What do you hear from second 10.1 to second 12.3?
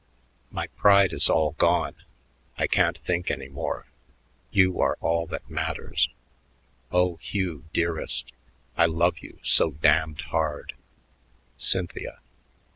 hard. CYNTHIA.